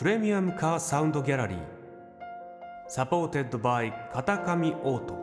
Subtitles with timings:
[0.00, 1.58] プレミアムカーサウンドギャラリー。
[2.88, 5.14] Supported by 片上オート。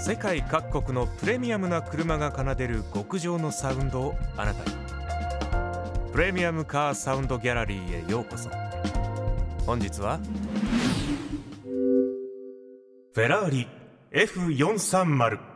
[0.00, 4.76] 世界各国のプレミアムな車が奏でる極上のサウンドをあなたに。
[6.10, 8.50] プレミアムカーサウンドギャラリーへようこそ。
[9.64, 10.18] 本日は
[13.14, 13.68] フェラーリ
[14.10, 15.55] F430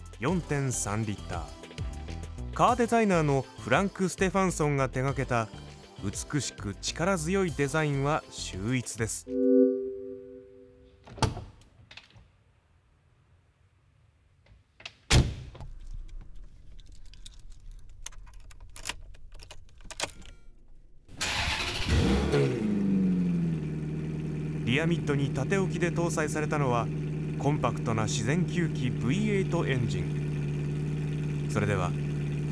[0.21, 1.41] 4.3リッター。
[2.53, 5.49] カーデザイナーのフランク・ステファンソンが手掛けた
[6.03, 9.25] 美しく力強いデザインは秀逸です。
[24.65, 26.87] リアミッドに縦置きで搭載されたのは
[27.41, 31.49] コンパクトな自然吸気 V8 エンジン。
[31.51, 31.95] それではフ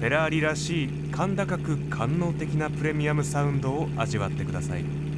[0.03, 5.08] ェラーリらしい甲高く官能的なプレミアムサウンドを味わってください。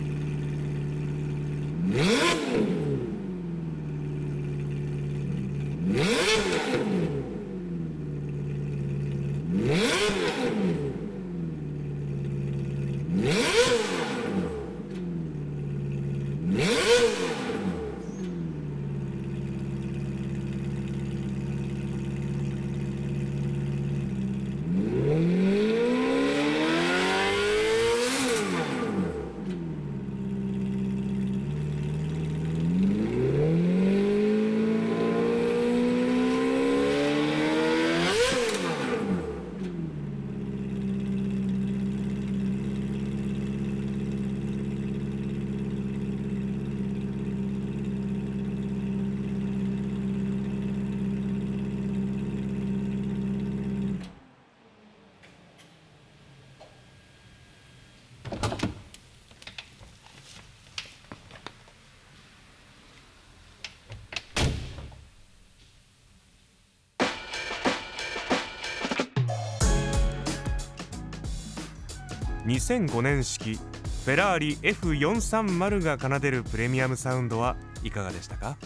[72.46, 78.58] 2005年式フェラーリ F430 が奏でるプレミアムサウンドはいかがでしたか？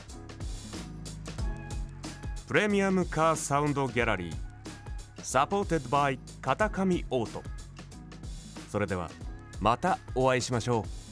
[2.48, 4.36] プレミアムカーサウンドギャラリー
[5.22, 7.44] Supported by 片上オート。
[8.72, 9.10] それでは
[9.60, 11.05] またお会いしましょう。